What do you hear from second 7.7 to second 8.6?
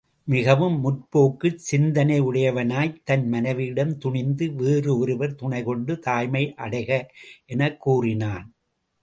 கூறினான்.